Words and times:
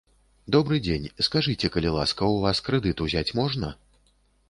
Добры 0.55 0.79
дзень, 0.85 1.05
скажыце, 1.27 1.71
калі 1.77 1.93
ласка, 1.99 2.33
у 2.39 2.43
вас 2.49 2.65
крэдыт 2.71 3.07
узяць 3.09 3.31
можна? 3.43 3.75